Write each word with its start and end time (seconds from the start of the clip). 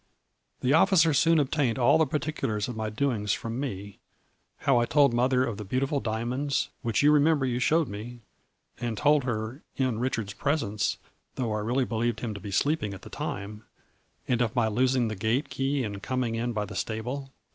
The 0.61 0.73
officer 0.73 1.13
soon 1.13 1.37
obtained 1.37 1.77
all 1.77 1.99
the 1.99 2.07
particulars 2.07 2.67
of 2.67 2.75
my 2.75 2.89
doings 2.89 3.33
from 3.33 3.59
me, 3.59 3.99
how 4.61 4.79
I 4.79 4.87
told 4.87 5.13
mother 5.13 5.45
of 5.45 5.57
the 5.57 5.63
beautiful 5.63 5.99
diamonds, 5.99 6.69
which 6.81 7.03
you 7.03 7.11
remember 7.11 7.45
you 7.45 7.59
showed 7.59 7.87
me, 7.87 8.21
and 8.79 8.97
told 8.97 9.25
her 9.25 9.61
in 9.77 9.99
Richard's 9.99 10.33
presence, 10.33 10.97
though 11.35 11.53
I 11.53 11.59
really 11.59 11.85
believed 11.85 12.21
him 12.21 12.33
to 12.33 12.39
be 12.39 12.49
sleeping 12.49 12.95
at 12.95 13.03
the 13.03 13.11
time, 13.11 13.63
and 14.27 14.41
of 14.41 14.55
my 14.55 14.67
losing 14.67 15.07
the 15.07 15.13
gate 15.15 15.51
key 15.51 15.83
and 15.83 16.01
coming 16.01 16.33
in 16.33 16.51
by 16.51 16.65
the 16.65 16.75
stable. 16.75 17.29